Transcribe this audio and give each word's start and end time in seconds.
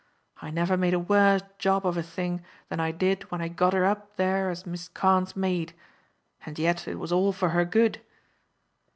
I 0.41 0.49
never 0.49 0.77
made 0.77 0.95
a 0.95 0.99
worse 0.99 1.43
job 1.59 1.85
of 1.85 1.95
a 1.95 2.01
thing 2.01 2.43
than 2.69 2.79
I 2.79 2.91
did 2.91 3.21
when 3.29 3.39
I 3.39 3.49
got 3.49 3.73
her 3.73 3.85
up 3.85 4.15
there 4.15 4.49
as 4.49 4.65
Miss 4.65 4.87
Carne's 4.87 5.35
maid, 5.35 5.75
and 6.43 6.57
yet 6.57 6.87
it 6.87 6.95
was 6.95 7.11
all 7.11 7.31
for 7.31 7.49
her 7.49 7.65
good. 7.65 8.01